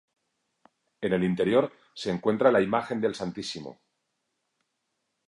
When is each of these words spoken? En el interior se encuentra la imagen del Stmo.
En 1.01 1.13
el 1.13 1.23
interior 1.23 1.71
se 1.93 2.09
encuentra 2.09 2.51
la 2.51 2.59
imagen 2.59 2.99
del 3.01 3.13
Stmo. 3.13 3.79